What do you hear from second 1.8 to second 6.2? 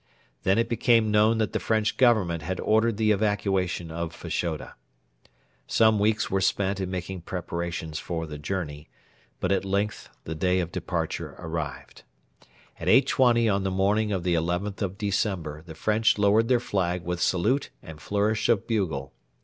Government had ordered the evacuation of Fashoda. Some